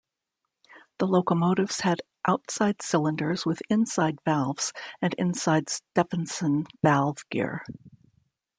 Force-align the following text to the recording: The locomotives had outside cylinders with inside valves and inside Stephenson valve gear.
The 0.97 1.05
locomotives 1.05 1.81
had 1.81 2.01
outside 2.27 2.81
cylinders 2.81 3.45
with 3.45 3.61
inside 3.69 4.17
valves 4.25 4.73
and 4.99 5.13
inside 5.13 5.69
Stephenson 5.69 6.65
valve 6.81 7.19
gear. 7.29 7.63